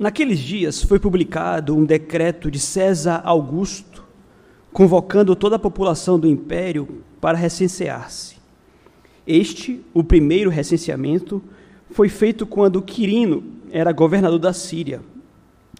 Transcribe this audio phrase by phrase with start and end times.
[0.00, 4.02] Naqueles dias foi publicado um decreto de César Augusto,
[4.72, 8.36] convocando toda a população do império para recensear-se.
[9.26, 11.42] Este, o primeiro recenseamento,
[11.90, 15.02] foi feito quando Quirino era governador da Síria.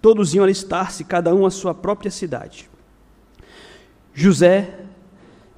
[0.03, 2.69] Todos iam alistar-se, cada um à sua própria cidade.
[4.13, 4.81] José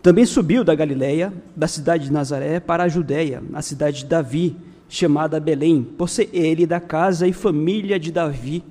[0.01, 4.57] também subiu da Galiléia, da cidade de Nazaré, para a Judéia, a cidade de Davi,
[4.93, 8.63] chamada Belém, por ser ele da casa e família de Davi,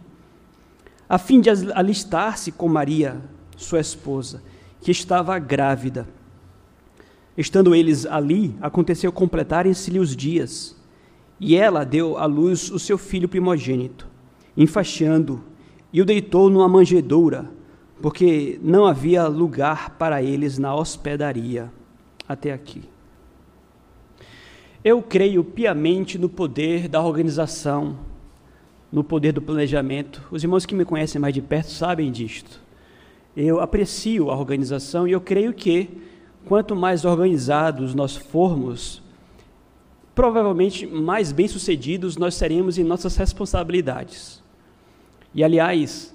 [1.09, 3.19] a fim de alistar-se com Maria,
[3.57, 4.43] sua esposa,
[4.81, 6.07] que estava grávida.
[7.35, 10.79] Estando eles ali, aconteceu completarem-se-lhe os dias,
[11.39, 14.07] e ela deu à luz o seu filho primogênito,
[14.55, 15.43] enfaixando,
[15.91, 17.49] e o deitou numa manjedoura,
[17.99, 21.73] porque não havia lugar para eles na hospedaria.
[22.29, 22.90] Até aqui.
[24.83, 27.99] Eu creio piamente no poder da organização,
[28.91, 30.27] no poder do planejamento.
[30.31, 32.59] Os irmãos que me conhecem mais de perto sabem disto.
[33.37, 35.87] Eu aprecio a organização e eu creio que
[36.45, 39.03] quanto mais organizados nós formos,
[40.15, 44.41] provavelmente mais bem-sucedidos nós seremos em nossas responsabilidades.
[45.31, 46.11] E, aliás,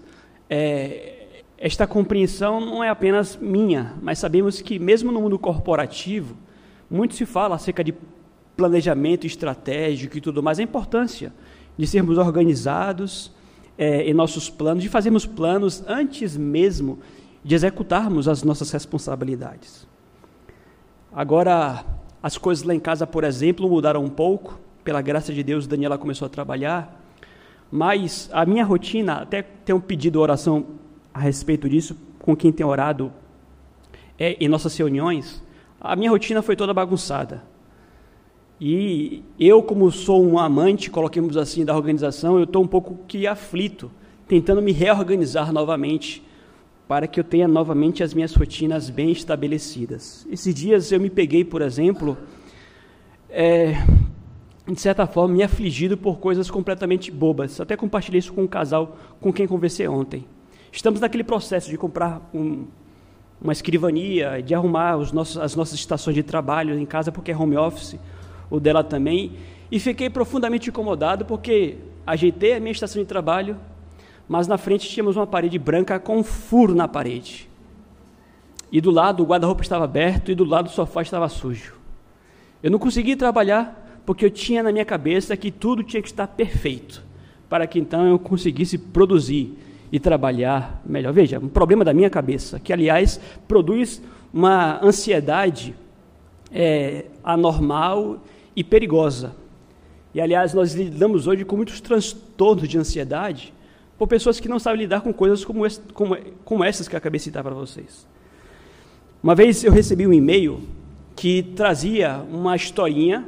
[0.50, 6.36] é, esta compreensão não é apenas minha, mas sabemos que, mesmo no mundo corporativo,
[6.90, 7.94] muito se fala acerca de
[8.56, 11.32] planejamento estratégico e tudo mais, a importância
[11.76, 13.30] de sermos organizados
[13.76, 16.98] é, em nossos planos, de fazermos planos antes mesmo
[17.44, 19.86] de executarmos as nossas responsabilidades.
[21.12, 21.84] Agora,
[22.22, 24.58] as coisas lá em casa, por exemplo, mudaram um pouco.
[24.82, 27.02] Pela graça de Deus, Daniela começou a trabalhar.
[27.70, 30.66] Mas a minha rotina, até tenho pedido oração
[31.12, 33.12] a respeito disso, com quem tem orado
[34.18, 35.42] é, em nossas reuniões,
[35.80, 37.42] a minha rotina foi toda bagunçada.
[38.60, 43.26] E eu, como sou um amante, coloquemos assim, da organização, eu estou um pouco que
[43.26, 43.90] aflito,
[44.26, 46.22] tentando me reorganizar novamente,
[46.88, 50.26] para que eu tenha novamente as minhas rotinas bem estabelecidas.
[50.30, 52.16] Esses dias eu me peguei, por exemplo,
[53.28, 53.74] é,
[54.66, 57.60] de certa forma, me afligido por coisas completamente bobas.
[57.60, 60.24] Até compartilhei isso com um casal com quem conversei ontem.
[60.72, 62.64] Estamos naquele processo de comprar um,
[63.40, 67.56] uma escrivania, de arrumar nossos, as nossas estações de trabalho em casa, porque é home
[67.56, 67.98] office
[68.50, 69.32] o dela também,
[69.70, 71.76] e fiquei profundamente incomodado porque
[72.06, 73.56] ajeitei a minha estação de trabalho,
[74.28, 77.48] mas na frente tínhamos uma parede branca com um furo na parede.
[78.70, 81.74] E do lado o guarda-roupa estava aberto e do lado o sofá estava sujo.
[82.62, 86.26] Eu não consegui trabalhar porque eu tinha na minha cabeça que tudo tinha que estar
[86.26, 87.02] perfeito,
[87.48, 89.56] para que então eu conseguisse produzir
[89.90, 91.12] e trabalhar melhor.
[91.12, 94.02] Veja, um problema da minha cabeça, que aliás produz
[94.32, 95.74] uma ansiedade
[96.52, 98.18] é, anormal
[98.56, 99.36] e perigosa.
[100.14, 103.52] E, aliás, nós lidamos hoje com muitos transtornos de ansiedade
[103.98, 106.98] por pessoas que não sabem lidar com coisas como, esse, como, como essas que eu
[106.98, 108.06] acabei de citar para vocês.
[109.22, 110.62] Uma vez eu recebi um e-mail
[111.14, 113.26] que trazia uma historinha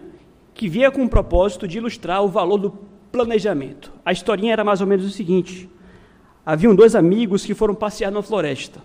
[0.55, 2.79] que via com o propósito de ilustrar o valor do
[3.13, 3.93] planejamento.
[4.05, 5.69] A historinha era mais ou menos o seguinte:
[6.45, 8.81] haviam dois amigos que foram passear na floresta.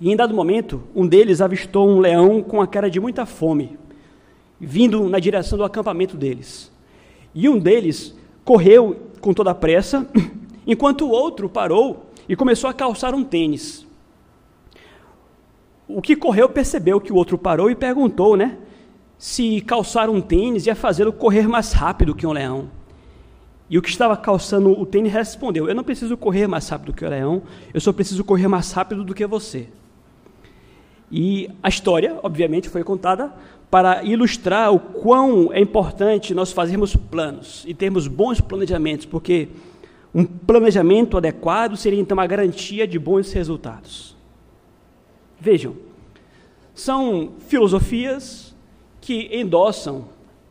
[0.00, 3.76] E em dado momento, um deles avistou um leão com a cara de muita fome
[4.60, 6.72] vindo na direção do acampamento deles.
[7.34, 8.14] E um deles
[8.44, 10.06] correu com toda a pressa,
[10.66, 13.86] enquanto o outro parou e começou a calçar um tênis.
[15.86, 18.58] O que correu percebeu que o outro parou e perguntou, né?
[19.16, 22.70] Se calçar um tênis ia fazê-lo correr mais rápido que um leão.
[23.70, 27.04] E o que estava calçando o tênis respondeu: Eu não preciso correr mais rápido que
[27.04, 27.42] o leão,
[27.72, 29.68] eu só preciso correr mais rápido do que você.
[31.10, 33.32] E a história, obviamente, foi contada
[33.70, 39.48] para ilustrar o quão é importante nós fazermos planos e termos bons planejamentos, porque
[40.14, 44.16] um planejamento adequado seria então a garantia de bons resultados.
[45.38, 45.76] Vejam,
[46.74, 48.54] são filosofias
[49.00, 50.06] que endossam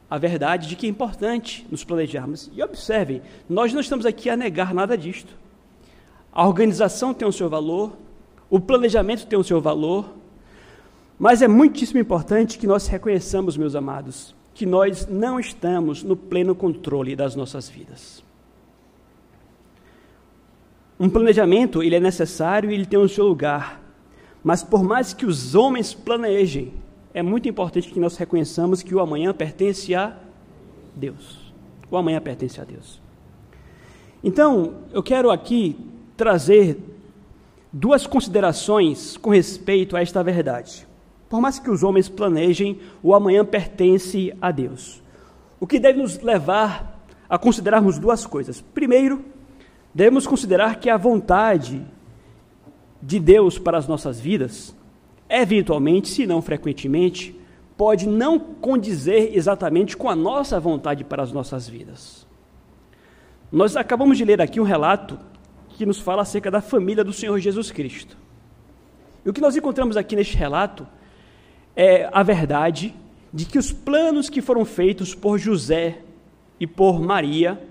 [0.10, 2.50] a verdade de que é importante nos planejarmos.
[2.56, 5.34] E observem, nós não estamos aqui a negar nada disto.
[6.32, 7.98] A organização tem o seu valor,
[8.50, 10.06] o planejamento tem o seu valor,
[11.18, 16.54] mas é muitíssimo importante que nós reconheçamos, meus amados, que nós não estamos no pleno
[16.54, 18.24] controle das nossas vidas.
[21.00, 23.82] Um planejamento, ele é necessário e ele tem o seu lugar.
[24.44, 26.74] Mas por mais que os homens planejem,
[27.14, 30.16] é muito importante que nós reconheçamos que o amanhã pertence a
[30.96, 31.54] Deus.
[31.90, 33.02] O amanhã pertence a Deus.
[34.24, 35.78] Então, eu quero aqui
[36.16, 36.80] trazer
[37.72, 40.87] duas considerações com respeito a esta verdade.
[41.30, 45.02] Por mais que os homens planejem, o amanhã pertence a Deus.
[45.60, 46.98] O que deve nos levar
[47.30, 48.62] a considerarmos duas coisas.
[48.62, 49.24] Primeiro,
[49.94, 51.86] devemos considerar que a vontade
[53.02, 54.76] de Deus para as nossas vidas,
[55.30, 57.38] eventualmente, se não frequentemente,
[57.76, 62.26] pode não condizer exatamente com a nossa vontade para as nossas vidas.
[63.52, 65.20] Nós acabamos de ler aqui um relato
[65.70, 68.18] que nos fala acerca da família do Senhor Jesus Cristo.
[69.24, 70.88] E o que nós encontramos aqui neste relato
[71.78, 72.96] é a verdade
[73.32, 76.00] de que os planos que foram feitos por José
[76.60, 77.62] e por Maria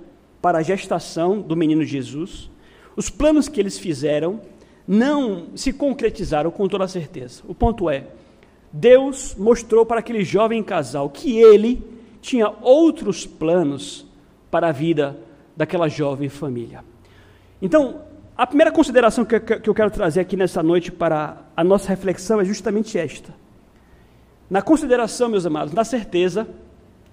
[0.41, 2.49] para a gestação do menino Jesus,
[2.95, 4.41] os planos que eles fizeram
[4.87, 7.43] não se concretizaram com toda certeza.
[7.49, 8.07] O ponto é,
[8.73, 11.83] Deus mostrou para aquele jovem casal que ele
[12.23, 14.07] tinha outros planos
[14.53, 15.19] para a vida
[15.57, 16.85] daquela jovem família.
[17.61, 18.03] Então,
[18.37, 19.35] a primeira consideração que,
[19.69, 23.46] eu quero trazer aqui nessa noite para a nossa reflexão é justamente esta.
[24.49, 26.49] Na consideração, meus amados, na certeza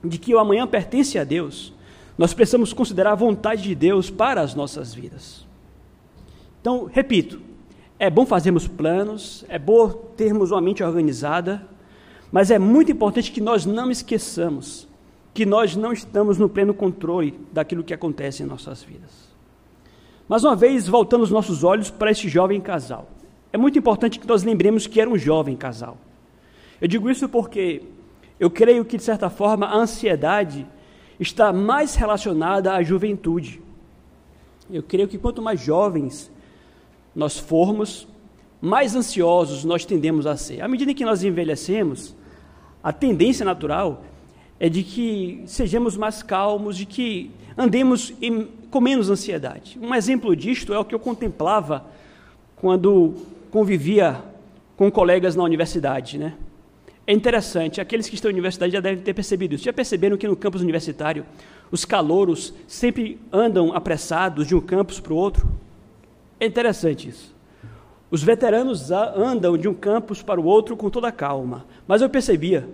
[0.03, 1.73] de que o amanhã pertence a Deus,
[2.17, 5.47] nós precisamos considerar a vontade de Deus para as nossas vidas.
[6.61, 7.41] Então, repito,
[7.97, 11.67] é bom fazermos planos, é bom termos uma mente organizada,
[12.31, 14.87] mas é muito importante que nós não esqueçamos
[15.33, 19.33] que nós não estamos no pleno controle daquilo que acontece em nossas vidas.
[20.29, 23.09] Mais uma vez, voltando os nossos olhos para este jovem casal.
[23.51, 25.97] É muito importante que nós lembremos que era um jovem casal.
[26.83, 27.81] Eu digo isso porque
[28.37, 30.67] eu creio que, de certa forma, a ansiedade
[31.17, 33.61] está mais relacionada à juventude.
[34.69, 36.29] Eu creio que quanto mais jovens
[37.15, 38.05] nós formos,
[38.59, 40.59] mais ansiosos nós tendemos a ser.
[40.59, 42.13] À medida que nós envelhecemos,
[42.83, 44.03] a tendência natural
[44.59, 49.79] é de que sejamos mais calmos, de que andemos em, com menos ansiedade.
[49.81, 51.85] Um exemplo disto é o que eu contemplava
[52.57, 53.13] quando
[53.51, 54.21] convivia
[54.75, 56.33] com colegas na universidade, né?
[57.05, 59.65] É interessante, aqueles que estão na universidade já devem ter percebido isso.
[59.65, 61.25] Já perceberam que no campus universitário
[61.69, 65.51] os calouros sempre andam apressados de um campus para o outro?
[66.39, 67.35] É interessante isso.
[68.09, 72.69] Os veteranos andam de um campus para o outro com toda calma, mas eu percebia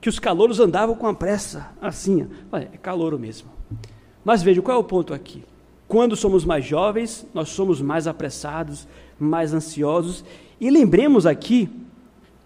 [0.00, 3.50] que os calouros andavam com a pressa, assim, é calouro mesmo.
[4.24, 5.44] Mas veja, qual é o ponto aqui?
[5.86, 8.88] Quando somos mais jovens, nós somos mais apressados,
[9.18, 10.24] mais ansiosos,
[10.60, 11.68] e lembremos aqui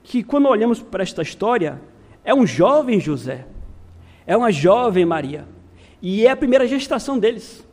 [0.02, 1.81] que quando olhamos para esta história,
[2.25, 3.46] é um jovem José,
[4.26, 5.46] é uma jovem Maria,
[6.00, 7.66] e é a primeira gestação deles.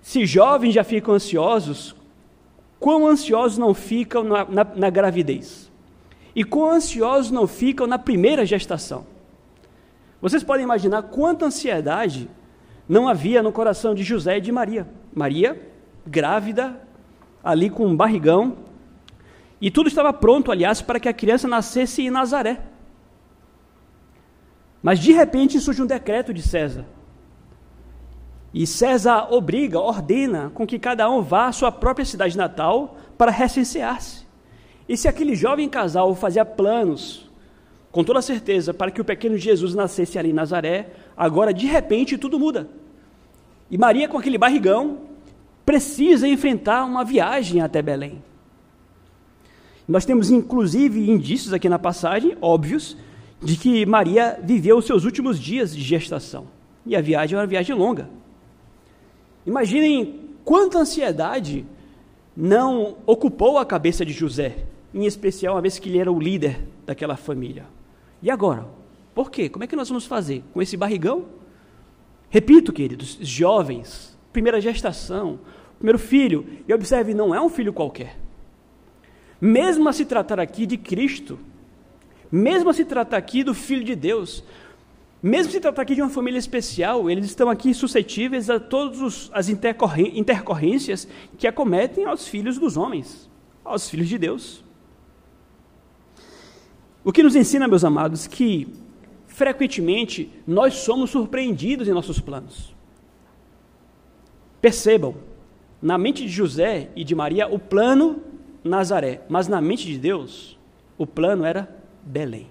[0.00, 1.94] Se jovens já ficam ansiosos,
[2.78, 5.70] quão ansiosos não ficam na, na, na gravidez?
[6.34, 9.06] E quão ansiosos não ficam na primeira gestação?
[10.20, 12.28] Vocês podem imaginar quanta ansiedade
[12.88, 14.86] não havia no coração de José e de Maria.
[15.14, 15.60] Maria,
[16.06, 16.80] grávida,
[17.42, 18.56] ali com um barrigão,
[19.60, 22.60] e tudo estava pronto, aliás, para que a criança nascesse em Nazaré.
[24.82, 26.86] Mas de repente surge um decreto de César
[28.52, 33.30] e César obriga, ordena com que cada um vá à sua própria cidade natal para
[33.30, 34.26] recensear-se.
[34.88, 37.30] E se aquele jovem casal fazia planos,
[37.92, 42.18] com toda certeza, para que o pequeno Jesus nascesse ali em Nazaré, agora de repente
[42.18, 42.68] tudo muda.
[43.70, 44.98] E Maria, com aquele barrigão,
[45.64, 48.20] precisa enfrentar uma viagem até Belém.
[49.90, 52.96] Nós temos inclusive indícios aqui na passagem, óbvios,
[53.42, 56.46] de que Maria viveu os seus últimos dias de gestação.
[56.86, 58.08] E a viagem é uma viagem longa.
[59.44, 61.66] Imaginem quanta ansiedade
[62.36, 64.64] não ocupou a cabeça de José,
[64.94, 67.66] em especial uma vez que ele era o líder daquela família.
[68.22, 68.68] E agora?
[69.12, 69.48] Por quê?
[69.48, 70.44] Como é que nós vamos fazer?
[70.54, 71.24] Com esse barrigão?
[72.28, 75.40] Repito, queridos, jovens, primeira gestação,
[75.78, 78.19] primeiro filho, e observe, não é um filho qualquer.
[79.40, 81.38] Mesmo a se tratar aqui de Cristo,
[82.30, 84.44] mesmo a se tratar aqui do Filho de Deus,
[85.22, 89.48] mesmo se tratar aqui de uma família especial, eles estão aqui suscetíveis a todas as
[89.48, 91.06] intercorrências
[91.38, 93.30] que acometem aos filhos dos homens,
[93.64, 94.64] aos filhos de Deus.
[97.02, 98.68] O que nos ensina, meus amados, que
[99.26, 102.74] frequentemente nós somos surpreendidos em nossos planos.
[104.60, 105.14] Percebam,
[105.80, 108.22] na mente de José e de Maria, o plano
[108.62, 110.58] Nazaré, mas na mente de Deus,
[110.98, 111.68] o plano era
[112.02, 112.46] Belém.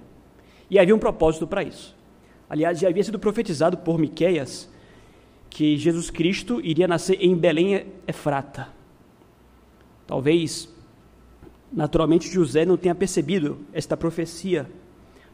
[0.69, 1.95] E havia um propósito para isso.
[2.49, 4.69] Aliás, já havia sido profetizado por Miqueias
[5.49, 8.69] que Jesus Cristo iria nascer em Belém Efrata.
[10.05, 10.69] Talvez,
[11.71, 14.69] naturalmente, José não tenha percebido esta profecia,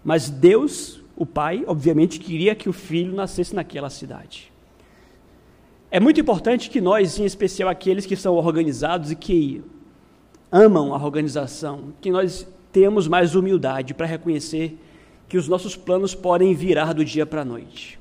[0.04, 4.52] mas Deus, o Pai, obviamente, queria que o filho nascesse naquela cidade.
[5.90, 9.64] É muito importante que nós, em especial aqueles que são organizados e que
[10.52, 14.78] amam a organização, que nós tenhamos mais humildade para reconhecer
[15.28, 18.00] que os nossos planos podem virar do dia para a noite.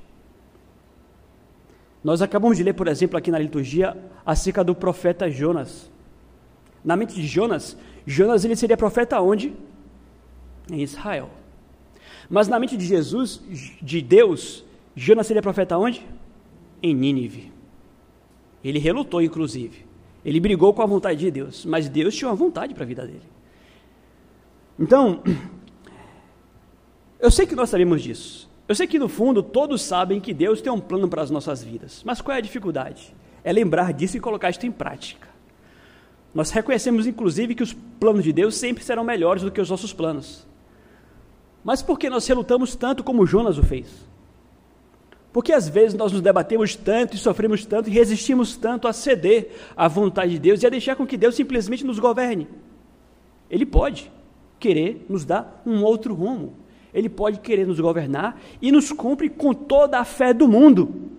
[2.03, 3.97] Nós acabamos de ler, por exemplo, aqui na liturgia,
[4.27, 5.91] acerca do profeta Jonas.
[6.85, 9.55] Na mente de Jonas, Jonas ele seria profeta onde?
[10.71, 11.31] Em Israel.
[12.29, 13.41] Mas na mente de Jesus,
[13.81, 16.07] de Deus, Jonas seria profeta onde?
[16.83, 17.53] Em Nínive.
[18.63, 19.87] Ele relutou, inclusive.
[20.25, 23.07] Ele brigou com a vontade de Deus, mas Deus tinha uma vontade para a vida
[23.07, 23.23] dele.
[24.78, 25.23] Então,
[27.21, 28.50] eu sei que nós sabemos disso.
[28.66, 31.62] Eu sei que no fundo todos sabem que Deus tem um plano para as nossas
[31.62, 32.02] vidas.
[32.04, 33.14] Mas qual é a dificuldade?
[33.43, 35.28] É lembrar disso e colocar isto em prática.
[36.35, 39.93] Nós reconhecemos inclusive que os planos de Deus sempre serão melhores do que os nossos
[39.93, 40.47] planos.
[41.62, 43.87] Mas por que nós relutamos tanto como Jonas o fez?
[45.35, 49.50] Porque às vezes nós nos debatemos tanto e sofremos tanto e resistimos tanto a ceder
[49.76, 52.47] à vontade de Deus e a deixar com que Deus simplesmente nos governe.
[53.50, 54.12] Ele pode
[54.61, 56.53] querer nos dar um outro rumo.
[56.95, 61.11] Ele pode querer nos governar e nos cumpre com toda a fé do mundo.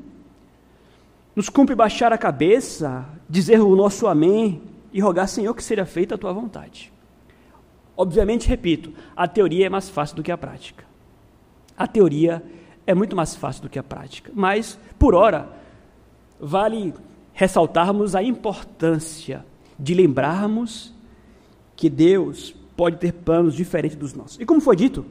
[1.36, 4.62] Nos cumpre baixar a cabeça, dizer o nosso amém
[4.94, 6.90] e rogar, Senhor, que seja feita a tua vontade.
[7.98, 10.86] Obviamente, repito, a teoria é mais fácil do que a prática.
[11.78, 14.32] A teoria é muito mais fácil do que a prática.
[14.36, 15.50] Mas, por hora,
[16.40, 16.94] vale
[17.34, 19.46] ressaltarmos a importância
[19.78, 20.94] de lembrarmos
[21.76, 24.40] que Deus pode ter planos diferentes dos nossos.
[24.40, 25.06] E como foi dito,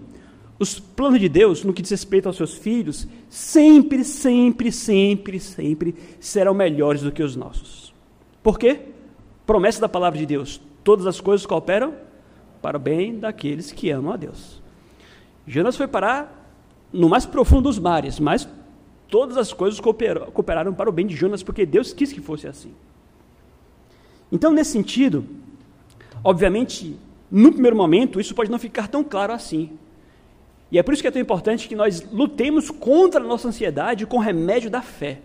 [0.59, 5.95] os planos de Deus, no que diz respeito aos seus filhos, sempre, sempre, sempre, sempre
[6.21, 7.93] serão melhores do que os nossos.
[8.43, 8.81] Por quê?
[9.45, 11.95] Promessa da palavra de Deus: todas as coisas cooperam
[12.63, 14.63] para o bem daqueles que amam a Deus.
[15.47, 16.44] Jonas foi parar
[16.95, 18.49] no mais profundo dos mares, mas
[19.09, 22.73] todas as coisas cooperaram para o bem de Jonas, porque Deus quis que fosse assim.
[24.31, 25.27] Então, nesse sentido,
[26.23, 26.97] obviamente,
[27.31, 29.79] no primeiro momento, isso pode não ficar tão claro assim.
[30.71, 34.07] E é por isso que é tão importante que nós lutemos contra a nossa ansiedade
[34.07, 35.21] com o remédio da fé.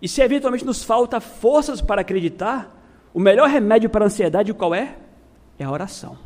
[0.00, 2.74] E se eventualmente nos falta forças para acreditar,
[3.12, 4.96] o melhor remédio para a ansiedade qual é?
[5.58, 6.16] É a oração.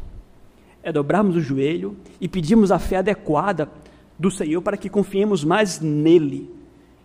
[0.83, 3.69] É dobrarmos o joelho e pedirmos a fé adequada
[4.19, 6.51] do Senhor para que confiemos mais nele.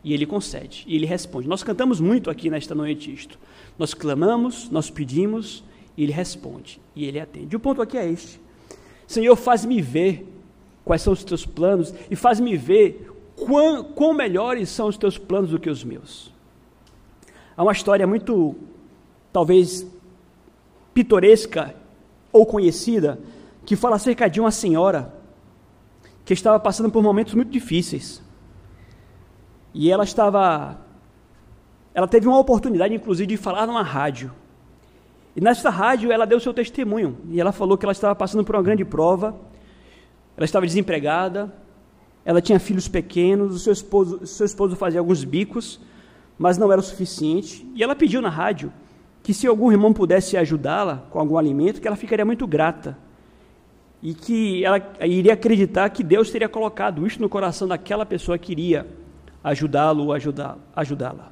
[0.04, 1.48] E ele concede, e ele responde.
[1.48, 3.40] Nós cantamos muito aqui nesta noite isto.
[3.78, 5.64] Nós clamamos, nós pedimos,
[5.98, 7.54] e ele responde, e ele atende.
[7.54, 8.40] E o ponto aqui é este:
[9.08, 10.28] Senhor, faz-me ver
[10.84, 15.50] quais são os teus planos e faz-me ver quão, quão melhores são os teus planos
[15.50, 16.32] do que os meus.
[17.58, 18.56] Há uma história muito,
[19.32, 19.88] talvez,
[20.94, 21.76] pitoresca
[22.32, 23.20] ou conhecida,
[23.66, 25.14] que fala acerca de uma senhora
[26.24, 28.22] que estava passando por momentos muito difíceis.
[29.74, 30.80] E ela estava.
[31.94, 34.32] Ela teve uma oportunidade, inclusive, de falar numa rádio.
[35.36, 37.18] E nessa rádio ela deu seu testemunho.
[37.30, 39.36] E ela falou que ela estava passando por uma grande prova.
[40.38, 41.54] Ela estava desempregada.
[42.24, 43.56] Ela tinha filhos pequenos.
[43.56, 45.80] O seu esposo, seu esposo fazia alguns bicos,
[46.38, 47.70] mas não era o suficiente.
[47.76, 48.72] E ela pediu na rádio
[49.22, 52.98] que se algum irmão pudesse ajudá-la com algum alimento, que ela ficaria muito grata.
[54.02, 58.52] E que ela iria acreditar que Deus teria colocado isso no coração daquela pessoa que
[58.52, 58.86] iria
[59.44, 61.32] ajudá-lo ajudá-la.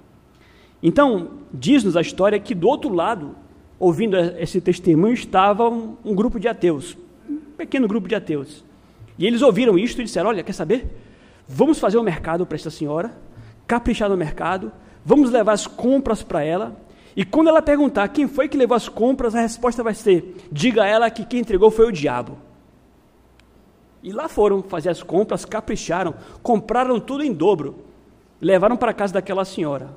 [0.81, 3.35] Então, diz-nos a história que do outro lado
[3.83, 6.97] ouvindo esse testemunho, estava um, um, grupo de ateus,
[7.29, 8.63] um pequeno grupo de ateus.
[9.19, 10.87] E eles ouviram isto e disseram: Olha, quer saber?
[11.47, 13.11] Vamos fazer um mercado para essa senhora,
[13.67, 14.71] caprichar no mercado,
[15.03, 16.77] vamos levar as compras para ela.
[17.15, 20.83] E quando ela perguntar quem foi que levou as compras, a resposta vai ser: diga
[20.83, 22.37] a ela que quem entregou foi o diabo.
[24.03, 27.75] E lá foram fazer as compras, capricharam, compraram tudo em dobro,
[28.39, 29.95] levaram para a casa daquela senhora.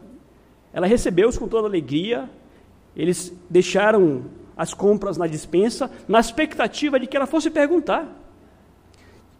[0.72, 2.30] Ela recebeu-os com toda alegria,
[2.94, 4.24] eles deixaram
[4.56, 8.08] as compras na dispensa na expectativa de que ela fosse perguntar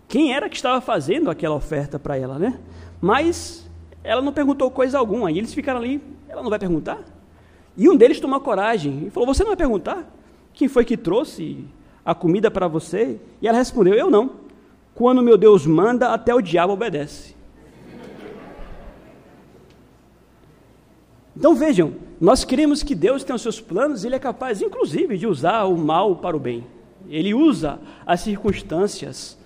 [0.09, 2.59] quem era que estava fazendo aquela oferta para ela, né?
[3.01, 3.69] Mas
[4.05, 5.33] ela não perguntou coisa alguma.
[5.33, 7.01] E eles ficaram ali, ela não vai perguntar?
[7.77, 10.09] E um deles tomou coragem e falou: Você não vai perguntar?
[10.53, 11.65] Quem foi que trouxe
[12.05, 13.21] a comida para você?
[13.43, 14.46] E ela respondeu: Eu não.
[14.97, 17.37] Quando meu Deus manda, até o diabo obedece.
[21.37, 25.27] Então vejam, nós queremos que Deus tenha os seus planos, Ele é capaz, inclusive, de
[25.27, 26.67] usar o mal para o bem.
[27.11, 29.39] Ele usa as circunstâncias.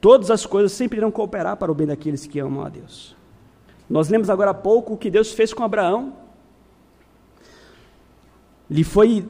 [0.00, 3.14] Todas as coisas sempre irão cooperar para o bem daqueles que amam a Deus.
[3.88, 6.14] Nós lemos agora há pouco o que Deus fez com Abraão.
[8.70, 9.28] Lhe foi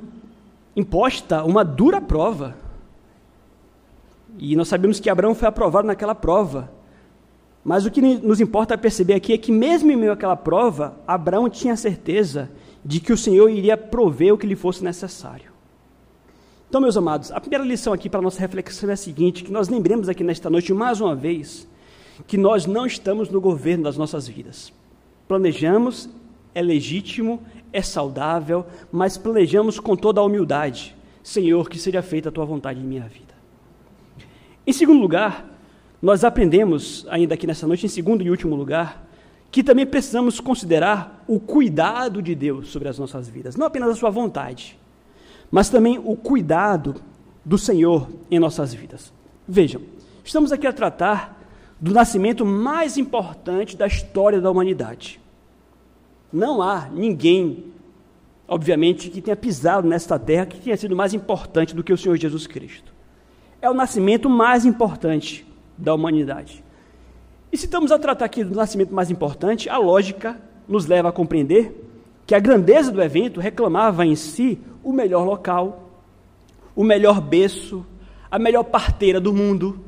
[0.77, 2.70] imposta uma dura prova.
[4.39, 6.71] E nós sabemos que Abraão foi aprovado naquela prova.
[7.65, 11.49] Mas o que nos importa perceber aqui é que, mesmo em meio àquela prova, Abraão
[11.49, 12.51] tinha certeza
[12.85, 15.51] de que o Senhor iria prover o que lhe fosse necessário.
[16.69, 19.53] Então, meus amados, a primeira lição aqui para a nossa reflexão é a seguinte: que
[19.53, 21.69] nós lembremos aqui nesta noite, mais uma vez,
[22.27, 24.73] que nós não estamos no governo das nossas vidas.
[25.27, 26.09] planejamos,
[26.55, 30.97] é legítimo, é saudável, mas planejamos com toda a humildade.
[31.23, 33.30] Senhor, que seja feita a tua vontade em minha vida.
[34.67, 35.47] Em segundo lugar,
[36.03, 39.07] nós aprendemos, ainda aqui nessa noite, em segundo e último lugar,
[39.51, 43.95] que também precisamos considerar o cuidado de Deus sobre as nossas vidas, não apenas a
[43.95, 44.79] sua vontade,
[45.51, 46.97] mas também o cuidado
[47.45, 49.13] do Senhor em nossas vidas.
[49.47, 49.83] Vejam,
[50.25, 51.39] estamos aqui a tratar
[51.81, 55.21] do nascimento mais importante da história da humanidade.
[56.33, 57.65] Não há ninguém,
[58.47, 62.17] obviamente, que tenha pisado nesta terra que tenha sido mais importante do que o Senhor
[62.17, 62.93] Jesus Cristo.
[63.61, 66.65] É o nascimento mais importante da humanidade.
[67.53, 71.13] E se estamos a tratar aqui do nascimento mais importante, a lógica nos leva a
[71.13, 71.89] compreender
[72.27, 75.91] que a grandeza do evento reclamava em si o melhor local,
[76.77, 77.85] o melhor berço,
[78.31, 79.85] a melhor parteira do mundo.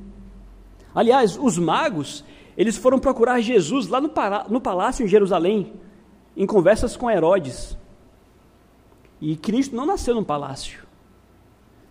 [0.93, 2.25] Aliás, os magos,
[2.57, 4.11] eles foram procurar Jesus lá no,
[4.49, 5.73] no palácio em Jerusalém,
[6.37, 7.79] em conversas com Herodes.
[9.21, 10.83] E Cristo não nasceu num palácio.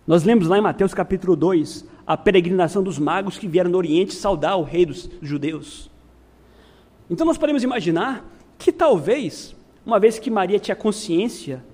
[0.04, 4.14] Nós lemos lá em Mateus capítulo 2 a peregrinação dos magos que vieram do Oriente
[4.14, 5.88] saudar o rei dos judeus.
[7.08, 8.28] Então nós podemos imaginar
[8.58, 9.54] que talvez,
[9.86, 11.64] uma vez que Maria tinha consciência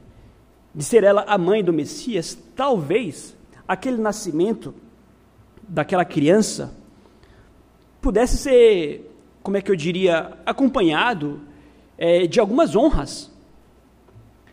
[0.74, 3.34] de ser ela a mãe do Messias, talvez
[3.66, 4.74] aquele nascimento
[5.66, 6.74] daquela criança
[8.00, 9.10] pudesse ser,
[9.42, 11.40] como é que eu diria, acompanhado
[11.96, 13.30] é, de algumas honras.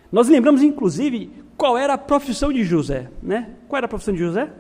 [0.10, 3.52] Nós lembramos, inclusive, qual era a profissão de José, né?
[3.68, 4.52] Qual era a profissão de José?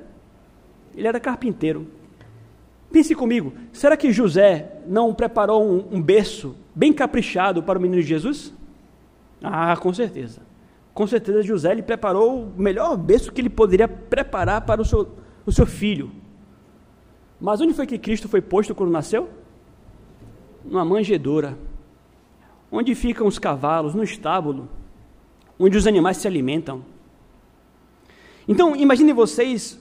[0.96, 1.88] Ele era carpinteiro.
[2.92, 8.02] Pense comigo, será que José não preparou um, um berço bem caprichado para o menino
[8.02, 8.54] Jesus?
[9.44, 10.42] Ah, com certeza.
[10.94, 15.10] Com certeza José lhe preparou o melhor berço que ele poderia preparar para o seu,
[15.46, 16.10] o seu filho.
[17.40, 19.30] Mas onde foi que Cristo foi posto quando nasceu?
[20.64, 21.58] Numa manjedoura.
[22.72, 23.94] Onde ficam os cavalos?
[23.94, 24.70] No estábulo.
[25.60, 26.84] Onde os animais se alimentam.
[28.48, 29.80] Então, imaginem vocês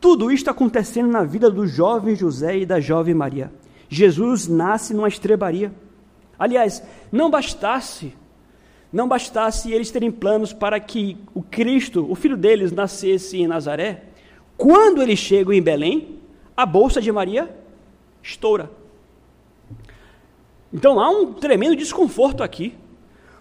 [0.00, 3.52] tudo isto acontecendo na vida do jovem José e da jovem Maria.
[3.88, 5.72] Jesus nasce numa estrebaria.
[6.38, 6.82] Aliás,
[7.12, 8.14] não bastasse,
[8.90, 14.04] não bastasse eles terem planos para que o Cristo, o filho deles, nascesse em Nazaré.
[14.56, 16.18] Quando eles chegam em Belém,
[16.56, 17.54] a bolsa de Maria
[18.22, 18.70] estoura.
[20.72, 22.74] Então há um tremendo desconforto aqui,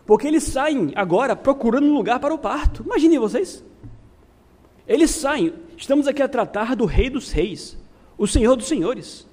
[0.09, 2.81] porque eles saem agora procurando um lugar para o parto.
[2.81, 3.63] Imaginem vocês.
[4.87, 7.77] Eles saem, estamos aqui a tratar do Rei dos Reis,
[8.17, 9.27] o Senhor dos Senhores.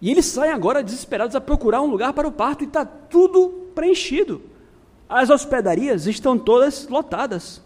[0.00, 3.48] E eles saem agora desesperados a procurar um lugar para o parto e está tudo
[3.74, 4.42] preenchido.
[5.08, 7.60] As hospedarias estão todas lotadas.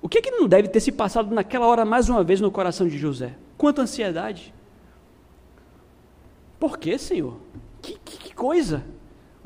[0.00, 2.88] O que, que não deve ter se passado naquela hora mais uma vez no coração
[2.88, 3.34] de José?
[3.58, 4.54] Quanta ansiedade.
[6.58, 7.36] Por que, Senhor?
[7.82, 8.95] Que, que, que coisa!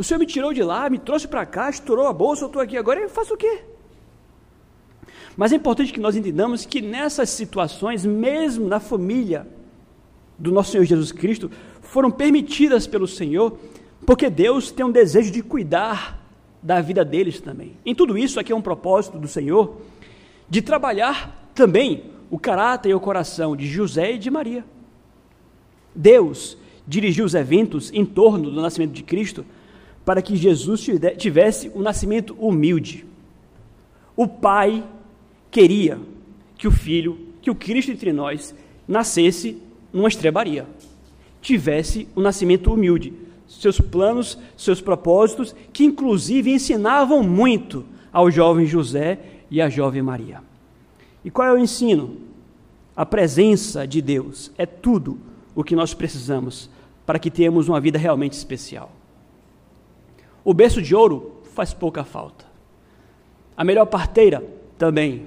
[0.00, 2.62] O Senhor me tirou de lá, me trouxe para cá, estourou a bolsa, eu estou
[2.62, 3.60] aqui agora, eu faço o quê?
[5.36, 9.46] Mas é importante que nós entendamos que nessas situações, mesmo na família
[10.38, 11.50] do nosso Senhor Jesus Cristo,
[11.82, 13.58] foram permitidas pelo Senhor,
[14.06, 16.18] porque Deus tem um desejo de cuidar
[16.62, 17.76] da vida deles também.
[17.84, 19.82] Em tudo isso, aqui é um propósito do Senhor
[20.48, 24.64] de trabalhar também o caráter e o coração de José e de Maria.
[25.94, 26.56] Deus
[26.88, 29.44] dirigiu os eventos em torno do nascimento de Cristo
[30.10, 33.06] para que Jesus tivesse um nascimento humilde.
[34.16, 34.82] O Pai
[35.52, 36.00] queria
[36.58, 38.52] que o filho, que o Cristo entre nós,
[38.88, 40.66] nascesse numa estrebaria,
[41.40, 43.12] tivesse um nascimento humilde,
[43.46, 49.16] seus planos, seus propósitos, que inclusive ensinavam muito ao jovem José
[49.48, 50.42] e à jovem Maria.
[51.24, 52.16] E qual é o ensino?
[52.96, 55.20] A presença de Deus é tudo
[55.54, 56.68] o que nós precisamos
[57.06, 58.90] para que tenhamos uma vida realmente especial.
[60.44, 62.46] O berço de ouro faz pouca falta.
[63.56, 64.42] A melhor parteira
[64.78, 65.26] também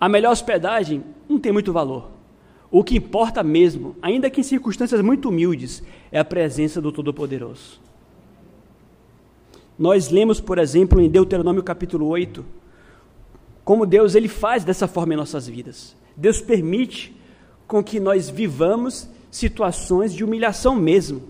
[0.00, 2.10] a melhor hospedagem não tem muito valor.
[2.70, 7.80] O que importa mesmo, ainda que em circunstâncias muito humildes, é a presença do Todo-Poderoso.
[9.78, 12.44] Nós lemos, por exemplo, em Deuteronômio capítulo 8,
[13.64, 15.96] como Deus ele faz dessa forma em nossas vidas.
[16.16, 17.16] Deus permite
[17.66, 21.22] com que nós vivamos situações de humilhação mesmo.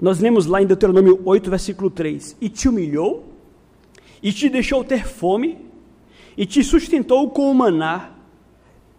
[0.00, 3.24] Nós lemos lá em Deuteronômio 8, versículo 3: E te humilhou,
[4.22, 5.58] e te deixou ter fome,
[6.36, 8.10] e te sustentou com o maná,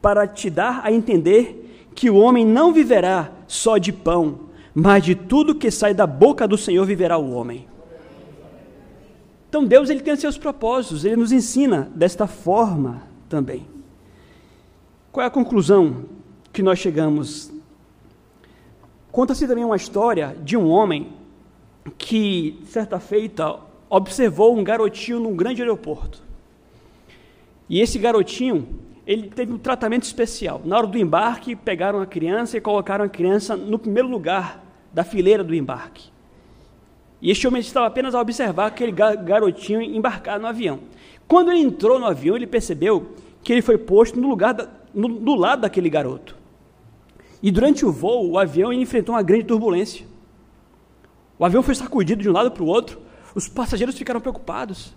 [0.01, 5.15] para te dar a entender que o homem não viverá só de pão, mas de
[5.15, 7.67] tudo que sai da boca do Senhor viverá o homem.
[9.49, 13.67] Então Deus ele tem seus propósitos, ele nos ensina desta forma também.
[15.11, 16.05] Qual é a conclusão
[16.53, 17.50] que nós chegamos
[19.11, 21.09] Conta-se também uma história de um homem
[21.97, 26.21] que, certa feita, observou um garotinho num grande aeroporto.
[27.67, 28.67] E esse garotinho,
[29.05, 30.61] ele teve um tratamento especial.
[30.63, 35.03] Na hora do embarque, pegaram a criança e colocaram a criança no primeiro lugar da
[35.03, 36.09] fileira do embarque.
[37.21, 40.79] E este homem estava apenas a observar aquele garotinho embarcar no avião.
[41.27, 43.11] Quando ele entrou no avião, ele percebeu
[43.43, 46.40] que ele foi posto no lugar da, no, do lado daquele garoto.
[47.41, 50.05] E durante o voo, o avião enfrentou uma grande turbulência.
[51.39, 52.99] O avião foi sacudido de um lado para o outro,
[53.33, 54.93] os passageiros ficaram preocupados.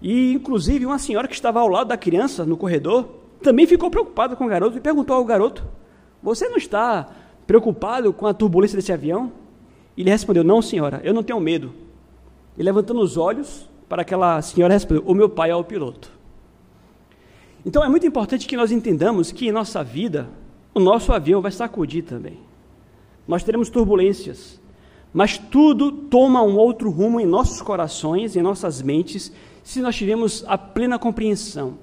[0.00, 3.08] E, inclusive, uma senhora que estava ao lado da criança no corredor
[3.40, 5.64] também ficou preocupada com o garoto e perguntou ao garoto:
[6.20, 7.08] Você não está
[7.46, 9.30] preocupado com a turbulência desse avião?
[9.96, 11.72] Ele respondeu: Não, senhora, eu não tenho medo.
[12.58, 16.10] E levantando os olhos para aquela senhora, respondeu: O meu pai é o piloto.
[17.64, 20.28] Então é muito importante que nós entendamos que em nossa vida
[20.74, 22.38] o nosso avião vai sacudir também.
[23.26, 24.60] Nós teremos turbulências,
[25.12, 29.32] mas tudo toma um outro rumo em nossos corações, em nossas mentes,
[29.62, 31.78] se nós tivermos a plena compreensão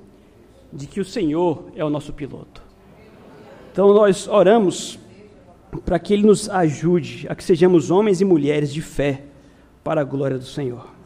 [0.72, 2.62] de que o Senhor é o nosso piloto.
[3.72, 5.00] Então nós oramos
[5.86, 9.24] para que Ele nos ajude a que sejamos homens e mulheres de fé
[9.84, 10.99] para a glória do Senhor.